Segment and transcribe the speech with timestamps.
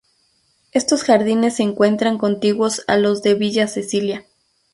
[0.71, 4.25] Estos jardines se encuentran contiguos a los de Villa Cecilia.